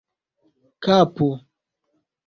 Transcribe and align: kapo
kapo 0.83 1.27